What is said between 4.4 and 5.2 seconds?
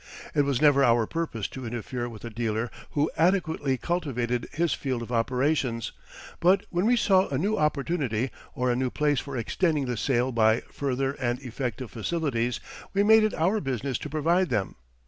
his field of